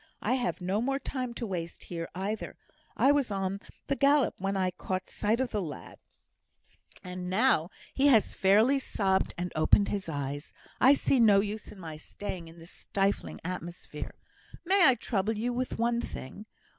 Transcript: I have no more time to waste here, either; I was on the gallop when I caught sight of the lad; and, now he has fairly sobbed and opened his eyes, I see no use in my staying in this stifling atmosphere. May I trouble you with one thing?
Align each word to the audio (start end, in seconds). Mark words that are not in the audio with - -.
I 0.23 0.33
have 0.33 0.61
no 0.61 0.81
more 0.81 0.97
time 0.97 1.35
to 1.35 1.45
waste 1.45 1.83
here, 1.83 2.09
either; 2.15 2.57
I 2.97 3.11
was 3.11 3.29
on 3.29 3.59
the 3.85 3.95
gallop 3.95 4.33
when 4.39 4.57
I 4.57 4.71
caught 4.71 5.07
sight 5.11 5.39
of 5.39 5.51
the 5.51 5.61
lad; 5.61 5.99
and, 7.03 7.29
now 7.29 7.69
he 7.93 8.07
has 8.07 8.33
fairly 8.33 8.79
sobbed 8.79 9.35
and 9.37 9.51
opened 9.55 9.89
his 9.89 10.09
eyes, 10.09 10.53
I 10.79 10.95
see 10.95 11.19
no 11.19 11.39
use 11.39 11.71
in 11.71 11.79
my 11.79 11.97
staying 11.97 12.47
in 12.47 12.57
this 12.57 12.71
stifling 12.71 13.41
atmosphere. 13.45 14.15
May 14.65 14.87
I 14.87 14.95
trouble 14.95 15.37
you 15.37 15.53
with 15.53 15.77
one 15.77 16.01
thing? 16.01 16.47